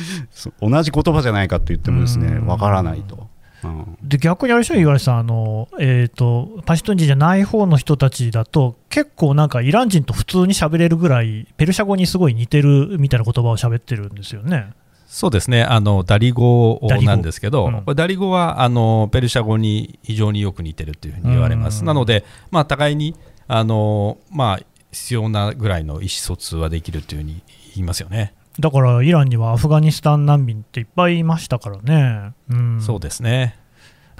[0.61, 2.47] 同じ言葉じゃないかって言ってもですねうん。
[2.47, 3.27] わからないと、
[3.63, 3.97] うん。
[4.03, 14.73] で逆にあれでしょ、五十嵐さん、あのえー、とパシュトゥン人じゃない方の人たちだと、結構なんかイラン人と普通に喋れるぐらい、ペルシャ語にすごい似てるみたいな言葉を喋ってるんですよね。
[15.13, 21.81] そうですね、あのダリ語なんですけど、うんこれダリ語はあのペルシャ語に非常によく似てるというふうに言われます。
[21.81, 23.13] うんなので、まあ、互いに
[23.49, 24.59] あの、まあ、
[24.93, 27.43] 必要なぐらいの意思疎通はできるというふうに
[27.75, 28.33] 言いますよね。
[28.57, 32.31] だからイランにはアフガニスタン難民っていっぱいいましたからね。
[32.49, 33.59] うん、そうですね。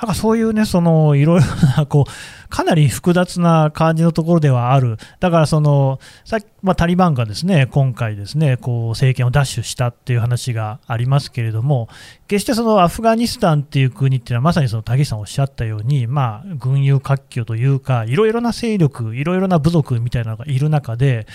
[0.02, 1.46] なんかそういうね、そのいろいろ
[1.78, 11.88] なこう、かなり複雑な感じのところではある、だからそのさっき、まあ、タリバンがですね今回、ですねこう政権を奪取したっていう話がありますけれども、
[12.28, 21.28] 決してそのアフガニスタンっていう国っていうのは、まさにその竹さんおっしゃったように、まあ、軍友割拠というか、いろいろな勢力、いろいろな部族みたいなのがいる中で、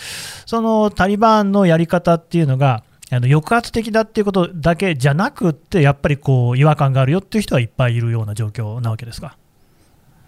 [0.45, 9.37] そのタリバンのやり方っていうのが、あの抑圧的だっていうことだけじゃなくって、やっぱりこう違和感があるよっていう人はいっぱいいるような状況なわけですか？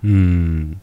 [0.04, 0.80] うん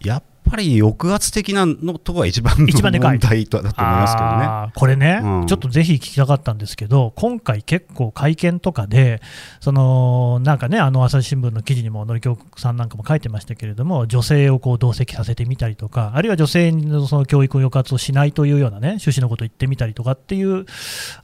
[0.00, 4.72] やっぱり抑圧的なのとこが一番の一番でかい問題だと思いますけどね。
[4.74, 9.20] これね、うんちょっとぜひ聞きたかったんですけど、今回、結構会見とかで、
[9.60, 20.66] そのなんかね、あの朝日新聞の記事にも、のりきょうさんなんかも書いてましたけれども、女性をこう同席させてみたりとか、あるいは女性のその教育抑圧をしないというようなね、趣旨のことを言ってみたりとかっていう、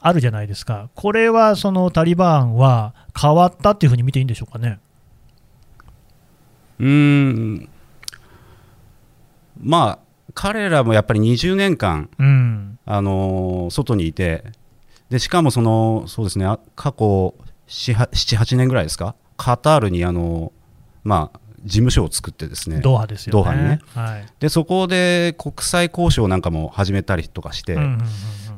[0.01, 4.79] あるじゃないですか、これはそのタリバンは変わったっていうふうに見ていいんでしょうかね？
[6.79, 7.69] うーん
[9.63, 9.99] まあ
[10.35, 14.45] 彼らもやっぱり20年間、うん、あのー外にいて
[15.09, 17.35] でしかもそのそうですねあ過去
[17.69, 19.15] 78年ぐらいですか？
[19.37, 20.53] カタールにあの、
[21.05, 23.33] まあ、事務所を作ってですねドーハですよね。
[23.33, 23.81] ドーハにね。
[23.95, 24.27] はい。
[24.41, 27.79] でそこで国際交渉なんかも始めたりとかして、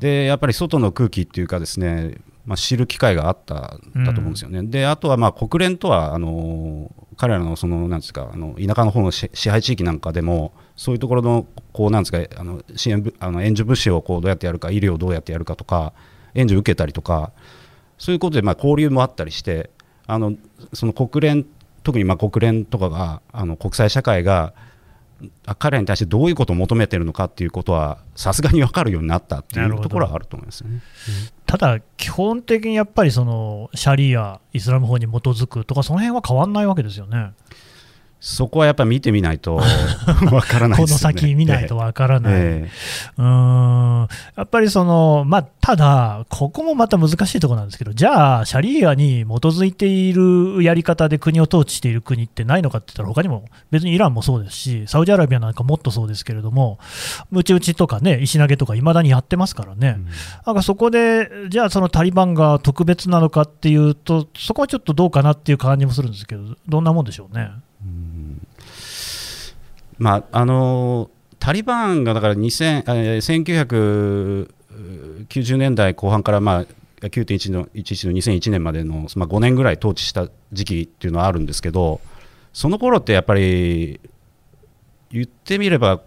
[0.00, 15.92] でやっぱり外の空気っていうかですね、まあ、知る機会があったんだと思うんですよね、であとはまあ国連とはあの彼らのそのなんですかあの田舎の方の支支配地域なんかでもそういうところのこうなんですかあの支援物あの援助物資をこうどうやってやるか医療をどうやってやるかとか
[16.34, 17.32] 援助を受けたりとか
[17.98, 19.70] そういうことでまあ交流もあったりして
[20.06, 20.34] あの
[20.72, 21.46] その国連
[21.82, 24.52] 特にまあ国連とかがあの国際社会が
[25.46, 30.80] あ彼らに対してどういうことを求めているのかっていうことはさすがに分かるようになったっていうところはあると思いますよね。
[31.46, 37.32] ただ、基本的にやっぱりそのシャリア、イスラム法に基づくとか、その辺は変わんないわけですよね。
[38.26, 39.56] そこはやっぱり見てみないと
[40.32, 40.88] わからないこの。
[40.88, 42.70] 先見ないとわからない、え
[43.18, 43.24] うー
[44.04, 44.08] ん。
[44.34, 56.78] やっぱりその、まあ、ただ、ここもまた難しいところなんですけど、じゃあ、シャリアに基づいているやり方で国を統治している国ってないのかって言ったら、他にも別にイランもそうですし、サウジアラビアなんかもっとそうですけれども、
[57.30, 59.98] ムチ打ちとかね、石投げとか、いまだにやってますからね、
[60.46, 67.50] なんかそこで、じゃあ、そのタリバンが特別なのかっていうと、そこはちょっとどうかなっていう感じもするんですけど、どんなもんでしょうね。
[69.98, 74.48] まああのタリバンがだから2000えー
[75.36, 76.64] 1990年代後半から、まあ、
[77.00, 82.00] 9.1の11の2001年までの、まあ、5年ぐらい統治した時期っていうのはあるんですけど
[82.52, 84.00] その頃ってやっぱり
[85.10, 86.00] 言ってみれば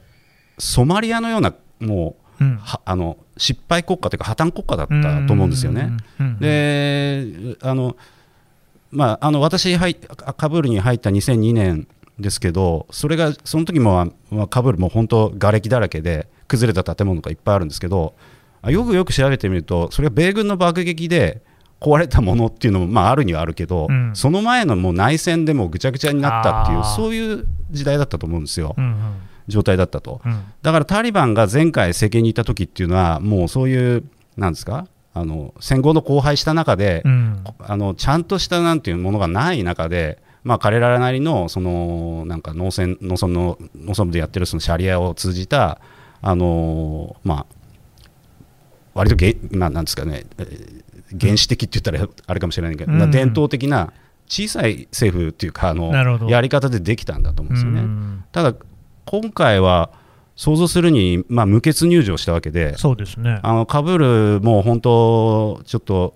[0.57, 5.91] ソマリアのようなもううんはあの失敗国家というか破綻国家だったと思うんですよね。
[6.39, 7.95] であの、
[8.91, 11.87] まあ、あの私入っカブールに入った2002年
[12.19, 18.15] ですけどそれがその時も、まあ、カブールも本当瓦礫だらけで崩れた建物がいっぱいあるんですけど
[18.61, 21.41] あよくよく調べてみるとそれが米軍の爆撃で
[21.79, 24.11] 壊れたものっていうのも、まあ、あるにはあるけど、うん。
[24.15, 28.95] その前のもう内戦でもうぐちゃぐちゃになったっていうそういう時代だったと思うんですよ、うんうん。
[29.47, 30.21] 状態だったと。
[30.25, 30.43] うん。
[30.61, 34.03] だからタリバンが前回政権にいた時っていうのはもうそういう
[34.35, 37.43] なんですかあの戦後の荒廃した中で、うん。
[37.59, 45.81] あのちゃんとしたなんていうものがない中で、まあ、彼らなりのそのなんか農村農村の農村部でやってるそのシャリアを通じた
[46.21, 47.45] あのまあ
[48.93, 50.87] 割とげ、まあ、なんですかね、えー
[51.19, 53.93] 原始的って言ったらあれかもしれないけど、うん伝統的な
[54.27, 55.93] 小さい政府っていうかあの
[56.29, 57.79] やり方でできたんだと思うんですよね。
[57.79, 58.53] うんただ
[59.05, 59.89] 今回は
[60.35, 63.39] 想像するに、まあ、無血入場したわけでそうですね。
[63.41, 66.15] あのカブールも本当ちょっと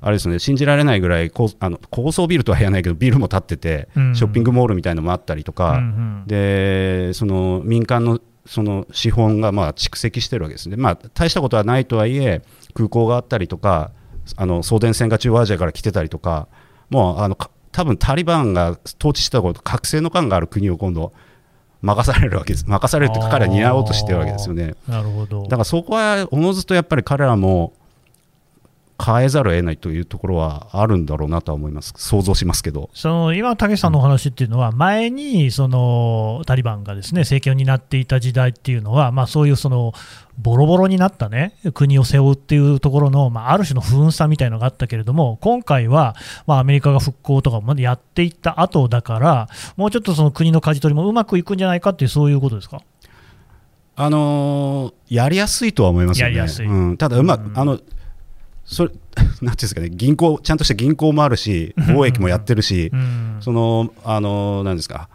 [0.00, 4.14] あれですね信じられないぐらい高あの高層ビルとは言わないけどビルも建ってて、うん。
[4.14, 6.24] ショッピングモールみたいのもあったりとか、うんうん。
[6.26, 13.90] でその民間のその資本がまあ蓄積してるわけですね、まあ、大したことはないとはいえ空港があったりとか
[14.36, 16.48] あの送電線が中央アジアから来てたりとか
[16.88, 21.12] もうあのか多分タリバンが統治したこと覚醒の感がある国を今度
[21.82, 22.64] 任されるわけです。
[22.66, 24.74] 任されるって彼は担おうとしてるわけですよね。
[24.88, 25.42] なるほど。
[25.44, 27.72] だからそこはおのずとやっぱり彼らも
[29.00, 32.90] 変えざるを得ないというところはあるんだろうなとは思います、想像しますけど。
[32.94, 39.92] その今、武さんのお話っていうのは、前にそのタリバンがですね政権を担っていた時代っていうのは、まあ、そういうその
[40.36, 52.82] ボロボロになった、ね、国を背負うっていうところの、まあ、ある種の不運さみたいなのがあったけれども、今回は、まあ、アメリカが復興とかまでやっていった後だから、もうちょっとその国の舵取りもうまくいくんじゃないかっていう、そういうことですか？
[53.94, 56.36] あのーやりやすいとは思いますよね。
[56.36, 57.78] やりやすいうん、ただうまく、うんあの
[58.70, 63.36] それ なんていうんですかね、銀行、ちゃんとした銀行もあるし、貿易もやってるしう、ん。
[63.40, 65.08] その、あのーなんですか、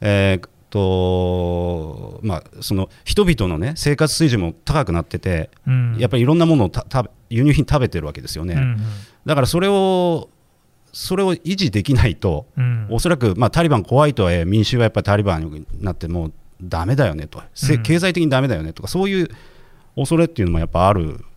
[0.00, 5.96] えーっと、まあ、その人々のね、生活水準も高くなってて、うん。
[5.98, 8.54] やっぱりいろんなものをた食べ輸入品食べてるわけですよね。
[8.54, 8.76] うん
[9.26, 10.28] だからそれを、
[10.92, 12.86] それを維持できないと、うん。
[12.90, 17.82] おそらく、まあ、タリバン怖いとはいえ、民衆はやっぱりタリバンになって、もうだめだよねと、せうん。
[17.82, 19.28] 経済的にだめだよねとか、そういう
[19.96, 21.35] 恐れっていうのもやっぱある、お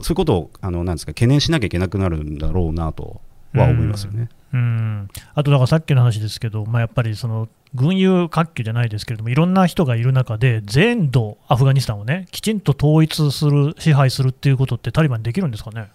[0.00, 3.20] そういうことをあのなんですか懸念しなきゃいけなくなるんだろうなと
[3.54, 4.28] は思いますよね。
[4.54, 15.88] うん、あとだからさっきの話ですけど、まあ、やっぱりその軍友割拠じゃないですけれども、いろんな人がいる中で、全土アフガニスタンをね、きちんと統一する、支配するっていうことって、タリバンにできるんですかね？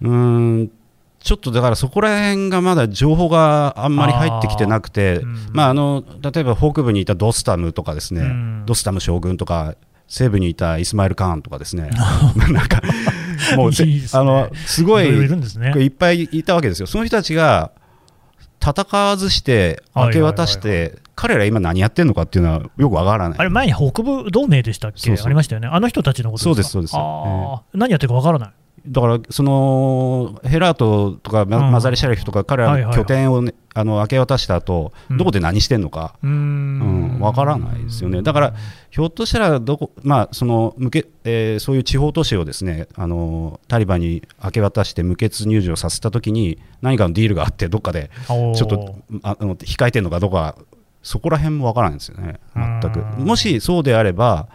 [0.00, 0.70] うーん。
[1.18, 5.22] ちょっとだからそこら辺がまだ情報があんまり入ってきてなくて、あー。
[5.22, 5.36] うん。
[5.52, 8.62] まあ、あの例えば北部にいたドスタムとかですね、うん。
[8.64, 9.74] ドスタム将軍とか、
[10.06, 11.90] 西部にいたイスマイル・カーンとかですね、
[12.52, 12.80] なんか
[13.56, 14.08] もうぜいいね。
[14.12, 17.72] あのすごいいっぱいいたわけですよ、その人たちが
[18.64, 20.90] 戦わずして、明け渡しはいはい。
[20.90, 23.38] て、彼ら今何やってるのかっていうのはよくわからない。
[23.38, 25.00] あれ、前に北部同盟でしたっけ？
[25.00, 25.26] そうそう。
[25.26, 25.68] ありましたよね。
[25.70, 26.70] あの人たちのことですか？
[26.72, 26.98] そうですそ
[27.58, 27.78] うです。
[27.78, 28.50] 何やってるかわからない。
[28.86, 35.16] だから、そのヘラートとかマザリシャリフとか、彼ら拠点を、ねあの明け渡した後、うん。
[35.16, 38.22] どこで何してんのか、うーうんんわからないですよね。
[38.22, 38.54] だから、
[38.90, 48.94] ひょっとしたらどこ、まあその向けえーそういう地方都市をですねあのタリバンに明け渡して無血入場させたときに、何かのディールがあって、どっかでちょっと
[49.24, 50.56] ああの控えてるのかどうか、
[51.02, 53.00] そこら辺もわからないんですよね、全く。
[53.18, 53.24] うん。
[53.24, 54.46] もしそうであれば、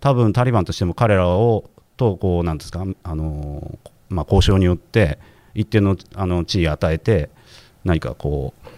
[0.00, 3.78] 多分タリバンとしても彼らをとこうなんですか、あの
[4.08, 5.18] まあ、交渉によって
[5.54, 7.30] 一定のあの地位を与えて、
[7.84, 8.68] 何かこう、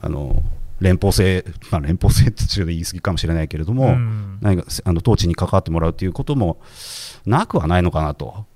[0.00, 0.42] あの
[0.80, 6.58] 連邦制、まあ、連邦制ってちょっと言い過ぎかもしれないけれども、うん何かあの統治に関わってもらうということも
[7.26, 8.46] なくはないのかなと。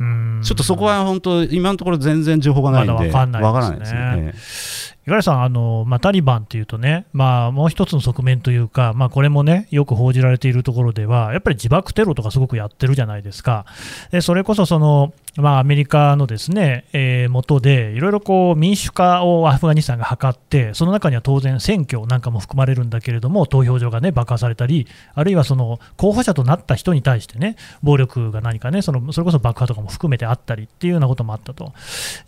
[0.00, 4.34] うんちょっとそこは本当、今のところ全然情報がないんで、わからないですよね。
[5.06, 13.66] 五十嵐さん、あのまあ、タリバンっていうとね、まあ、もう一つの側面というか、まあ、これもね、よく報じられているところでは、やっぱり自爆テロとかすごくやってるじゃないですか、
[14.12, 31.74] でそれこそその、まあ、アメリカのですね、えー、元で、いろいろこう民主化をアフガニスタンが図って、その中には当然、選挙なんかも含まれるんだけれども、投票所が、ね、爆破されたり、あるいはその候補者となった人に対してね、暴力が何かね、そのそれこそ爆破とかも含めてあったりっていうようなこともあったと。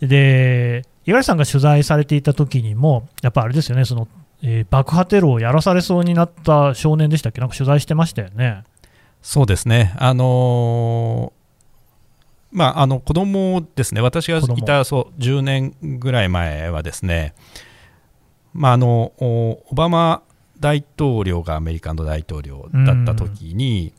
[0.01, 4.07] で五十嵐さんが取材されていた時にも、やっぱあれですよね、その
[4.43, 8.63] えー、爆破テロをやらされそうになった少年でしたっけ、なんか取材してましたよね。
[9.21, 17.33] そうですね、あのー、まあ、あの子供ですね、私がいたそう10年ぐらい前はですね、
[18.53, 20.21] まあ、あのオバマ
[20.59, 23.93] 大統領がアメリカの大統領だった時に、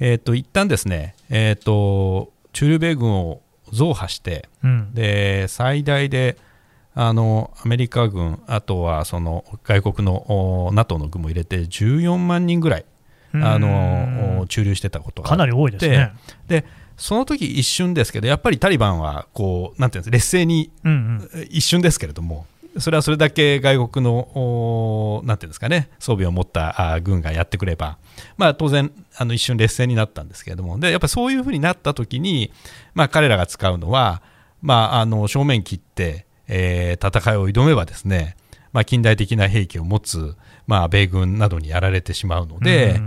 [0.00, 6.36] えーと、一旦ですね、えーと、駐留米軍を増派して、うん、で最大で
[6.94, 12.84] あのアメリカ軍、あとはその外国の NATO の軍も入れて14万人ぐらい
[13.32, 16.12] あの駐留してたことがかなり多いですね。
[16.46, 16.64] で
[16.96, 20.70] その時一瞬ですけど、やっぱりタリバンはこうなんていうんです劣勢に、
[21.50, 22.46] 一瞬ですけれども、
[22.78, 27.98] それはそれだけ外国のなんていうんですかね装備を持った軍がやってくれば、
[28.36, 32.52] まあ、当然あの一瞬劣勢になったんですけれどもでやっぱりそういうふうになった時に、
[32.94, 34.22] まあ、彼らが使うのは、
[34.62, 38.36] まあ、あの正面切って、えー、戦いを挑めばですね、
[38.72, 40.34] まあ、近代的な兵器を持つ、
[40.66, 43.00] まあ、米軍などにやられてしまうので、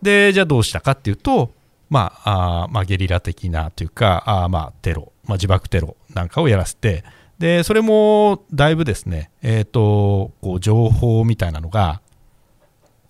[0.00, 1.52] でじゃあどうしたかっていうと、
[1.90, 7.04] まああまあ、ゲリラ的なというかあ、まあ、テロ、まあ、自爆テロなんかをやらせて
[7.38, 12.00] でそれもだいぶですね、えーと、こう情報みたいなのが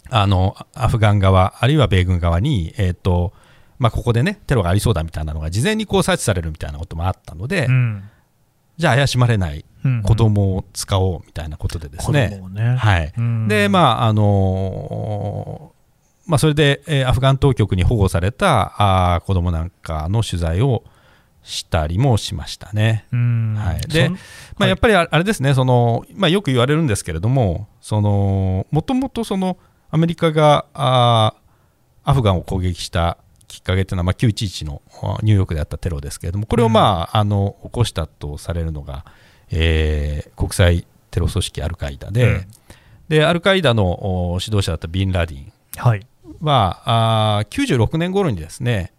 [0.08, 3.32] あのアフガン側あるいは米軍側に、えーと
[3.78, 8.04] まあ、ここでねテロがありそうだみたいなのが事前にこう察知されるみたいなこともあったので、うん、
[8.76, 9.64] じゃあ怪しまれない
[10.04, 12.40] 子供を使おうみたいなことでですね。
[12.52, 12.76] ね。
[12.76, 13.12] はい、
[13.48, 20.85] でまああのー、まあ、それで、えー、アフガン当局に保護されたあ子供なんかの取材を
[21.42, 23.05] したりもしましたね。
[23.11, 24.11] はい、で、
[24.59, 29.22] まあ、やっぱりあれですね、そのまあ、よく言われるんですけれども、もともと
[29.90, 31.35] アメリカがあ
[32.05, 34.81] アフガンを攻撃したきっかけというのは、まあ、911の
[35.22, 39.05] ニューヨークであったテロですけれども、これを、まあ、あの起こしたとされるのが、
[39.50, 42.46] えー、国際テロ組織アルカイダで、うん、
[43.09, 46.07] でアルカイダの指導者だったビンラディンは、はい、
[46.85, 48.92] あ96年頃にですね、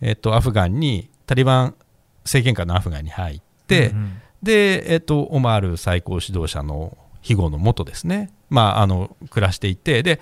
[0.00, 1.74] えーと、アフガンにタリバン
[2.28, 10.20] 政権下のアフガンに入って、うんうん、で、えーと、オマール最高指導者の庇護のもとですね、まあ、あの暮らしていてで、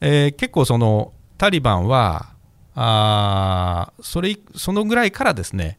[0.00, 2.30] えー、結構そのタリバンは
[2.74, 5.78] あそれそのぐらいからですね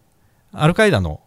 [0.52, 1.22] アルカイダの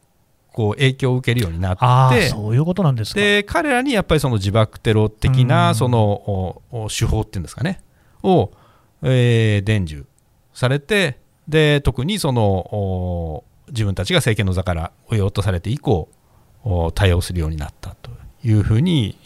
[0.53, 3.21] こう影響を受けるようになってそういうことなんですか。
[3.21, 6.63] で彼らにやっぱりその自爆テロ的なその
[6.97, 7.81] 手法っていうんですかね
[8.23, 8.53] を、
[9.03, 10.07] えー、伝授
[10.53, 11.19] されて
[11.49, 16.09] で特にその自分たちが政権の座から追い落とされて以降
[16.95, 18.11] 対応するようになったと
[18.43, 19.19] いうふうに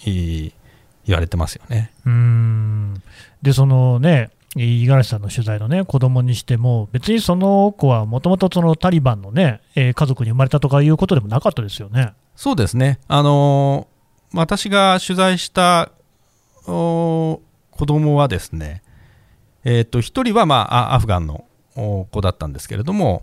[1.07, 1.93] 言われてますよね。
[2.07, 3.03] うん
[3.43, 12.13] でそのね五十嵐さんの取材のね子供にしても、別にその子はもともとタリバンのね、えー、家族に生まれたとかいうことでもなかったですよね。
[12.35, 15.91] そうですね、あのー、私が取材した
[16.65, 17.41] 子
[17.79, 18.83] 供はですね、
[19.65, 21.45] えーと、1人は、まあ、アフガンの
[22.11, 23.23] 子だったんですけれども、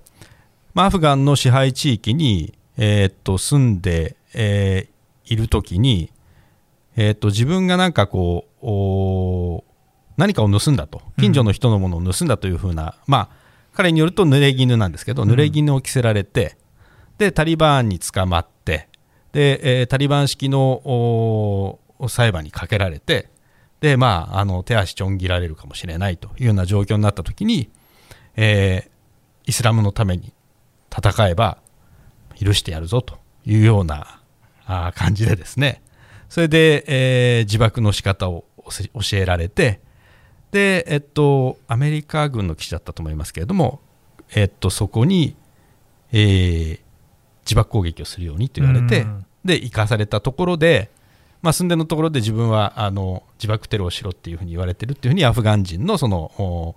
[0.75, 6.11] まあ、アフガンの支配地域に、えーと、住んで、えー、いるときに、
[6.97, 9.71] えーと自分がなんかこう
[10.17, 13.29] 何かを盗んだと、近所の人のものを盗んだというふうな、うん、まあ、
[13.73, 16.57] 彼によると濡れ衣なんですけど、濡れ衣を着せられて、
[17.17, 18.87] で、タリバンに捕まって、
[19.33, 23.29] で、えー、タリバン式の裁判にかけられて、
[23.81, 27.69] で、まあ、あの手足ちょん切られるかもしれないというような状況になったときに、
[28.35, 30.33] えー、イスラムのために
[30.97, 31.57] 戦えば
[32.39, 34.21] 許してやるぞというような
[34.65, 35.81] あ感じでですね、
[36.29, 39.79] それで、えー、自爆の仕方を教えられて、
[40.51, 43.81] で、えっと、アメリカ軍の基地だったと思いますけれども、
[44.33, 45.35] えっと、そこに、
[46.11, 46.79] えー、
[47.41, 50.89] 自爆攻撃をするようにと言われて、うん、で行かされたところで、
[51.41, 56.75] まあ、寸前のところで自分はあの自爆テロをしろっていうふうに言われてるっていうふうにアフガン人のその、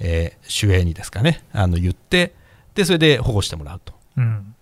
[0.00, 2.34] えー、守衛にですかねあの言って
[2.78, 3.92] でそれで保護してもらうと。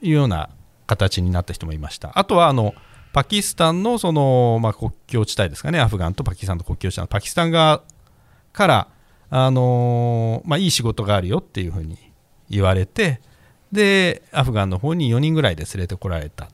[0.02, 0.49] いうような
[0.86, 2.18] 形になった人もいました。
[2.18, 2.74] あとはあの
[3.12, 7.82] パキスタンのその、まあ、国境地帯ですかね、アフガンとパキスタンの国境地帯のパキスタン側
[8.55, 8.88] から、
[9.28, 11.99] あのー、まあ、いい仕事があるよっていうふうに
[12.49, 13.20] 言われて
[13.72, 16.49] でアフガンの方に4人ぐらいで連れてこられたっ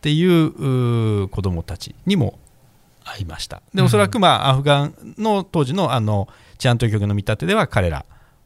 [0.00, 2.38] ていう子どもたちにも
[3.18, 3.62] いました。
[3.72, 6.28] でおそらく、まあ、アフガンの当時のあの
[6.58, 8.04] 治安当局の見立てでは彼ら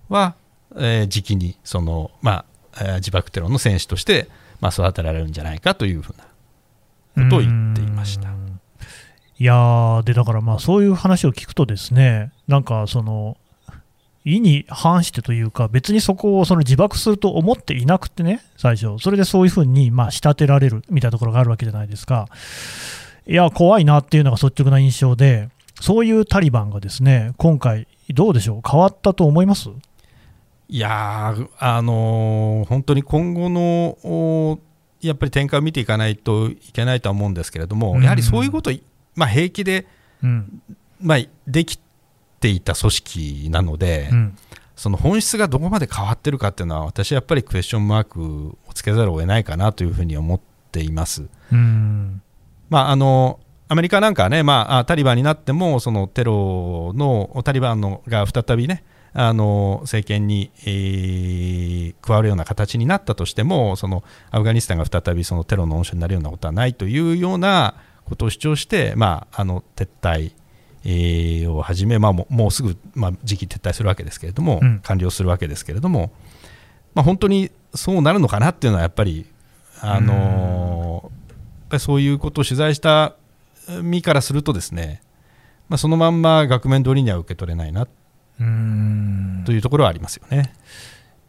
[0.08, 0.34] は、
[0.76, 2.51] えー、時期にその、まあえー、
[2.96, 4.28] 自爆テロの戦士として、
[4.60, 6.14] まあ、育てられるんじゃないかというふう
[7.16, 8.28] なことを言っていました。
[9.38, 13.36] いやでだからまあそういう話を聞くとですねなんかその
[14.24, 22.28] 意に反してというか、別にそこをその自爆すると思っていなくてね、最初、それでそういうふうにまあ仕立てられるみたいなところがあるわけじゃないですか。
[23.26, 25.48] いや、怖いなっていうのが率直な印象で、
[25.80, 29.70] そういうタリバンがですね今回、どうでしょう、変わったと思います？
[30.72, 34.58] いやあのー、本当に今後の
[35.02, 38.70] やっぱり展開を見ていかないといけないとは思うんですけれども、うん、やはりそういうこと、
[39.14, 39.86] まあ、平気で、
[40.22, 40.62] うん、
[40.98, 41.78] まあ、でき
[42.40, 44.38] ていた組織なので、うん、
[44.74, 51.28] その本質がどこまで変わってるかっていうのは、私はやっぱりクエスチョンマークをつけざるを得ないかなというふうに思っています。
[52.70, 58.84] まあ、あのアメリカなんかはね、まあ、タリバンになっても、そのテロのタリバンのが再びね、
[59.14, 70.32] あの政権に、えー、加わるような形になったとしても、そのアフガニスタンが再びそのテロの温床になるようなことはないというようなことを主張して、まあ、あの撤退
[70.84, 76.10] えをはじめ、まあ、もうすぐ、まあ、時期撤退するわけですけれども、うん、完了するわけですけれども、
[76.94, 79.26] まあ、本当にそうなるのかなっていうのはやっぱり、
[79.80, 83.14] あのー、そういうことを取材した
[83.82, 85.02] 身からするとですね、
[85.68, 87.86] まあ、そのまんま額面通りには受け取れないな
[88.38, 90.52] というところはありますよね。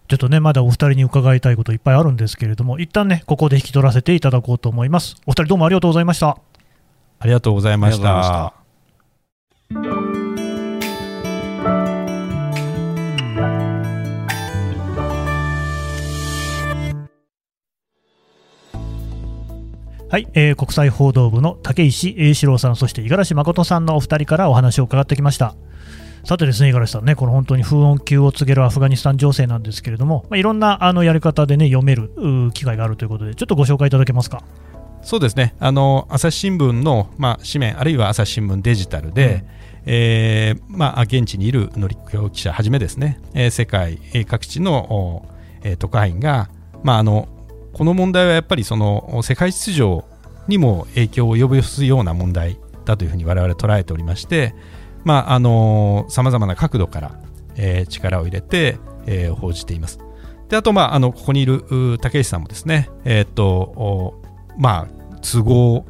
[0.07, 5.15] ちょっとね、まだお二人に伺いたいこといっぱいあるんですけれども、一旦ね、ここで引き取らせていただこうと思います。
[5.25, 6.37] お二人どうもありがとうございました。
[7.19, 8.53] ありがとうございました。
[20.13, 25.55] はい、えー、国際報道部の竹石英志郎さん、そして五十嵐誠さんのお二人からお話を伺ってきました。
[26.25, 32.11] さてですね、五十嵐さんね、この本当に風音級を告げるアフガニスタン情勢なんですけれども、まあ、いろんなあのやり方でね、読める
[32.53, 34.41] 機会があるということで、ちょっとご紹介いただけますか？
[35.01, 39.43] そうですね、あの朝日新聞の、まあ、紙面、あるいは朝日新聞デジタルで、うん、
[39.85, 45.27] えー、まあ、現地にいるのり教記者はじめですね、えー、世界各地の、
[45.61, 46.49] えー、特派員が、
[46.83, 47.27] まあ、あの
[47.73, 50.05] この問題はやっぱりその世界秩序
[50.47, 54.55] にも影響を及ぼすような問題だというふうに我々捉えておりまして、
[55.03, 57.19] まあ、あのさまざまな角度から、
[57.55, 59.99] えー、力を入れて、えー、報じています。
[60.49, 64.21] であと、まあ、あのここにいる竹石さんもですね、えー、っと
[64.57, 65.85] まあ、都合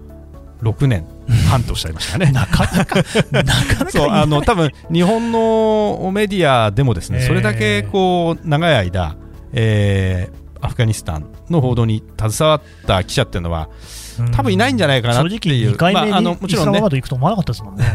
[0.61, 1.05] 6年
[1.49, 2.31] 半とおっしゃいましたね。
[2.31, 2.95] なかなか、
[3.31, 9.15] なかなかそうあの多分日本のメディアでもですね、それだけこう長い間、
[9.53, 13.69] えー、アフガニスタンの報道に携わった記者っていうのは、
[14.31, 17.85] 多分いないんじゃないかなっていう、正直2回目に、あ、のもちろんね、行くと思わなかったですもんね。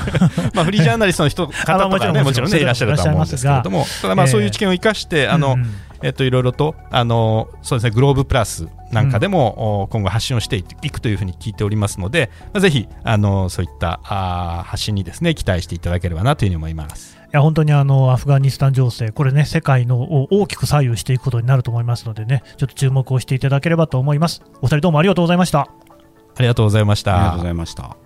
[0.54, 5.56] まあフリージャーナリストの人方とかね、もちろんねいらっしゃると思うんですけれども、ただまあそういう知見を生かして、あの、
[6.02, 17.19] えっといろいろとあのそうですねグローブプラスなんかでも、今後発信をしていくというふうに聞いておりますので、まあ、ぜひあのそういったあ発信にですね期待していただければなというふうに思います。
[17.32, 24.42] いや本当にあのアフガニスタン情勢、これね、世界のを大きく左右していくことになると思いますのでね、ちょっと注目をしていただければと思います。
[24.60, 25.60] お二人どうもありがとうございました。
[25.60, 27.14] ありがとうございました。
[27.14, 27.96] ありがとうございました。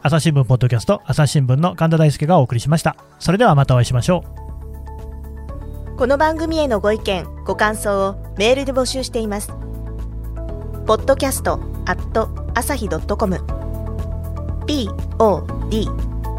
[0.00, 2.96] 朝日新聞ポッドキャスト、朝日新聞の神田大輔がお送りしました。
[3.18, 4.24] それではまたお会いしましょ
[5.94, 5.96] う。
[5.96, 9.48] この番組へのご意見、ご感想をメールで募集しています。
[10.86, 11.54] ポッドキャスト
[11.86, 13.40] アット朝日ドットコム
[14.66, 15.88] p o d